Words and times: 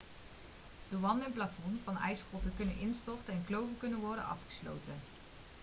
de 0.89 0.99
wanden 0.99 1.25
en 1.25 1.31
plafonds 1.33 1.79
van 1.83 1.97
ijsgrotten 1.97 2.53
kunnen 2.55 2.79
instorten 2.79 3.33
en 3.33 3.45
kloven 3.45 3.77
kunnen 3.77 3.99
worden 3.99 4.25
afgesloten 4.25 4.93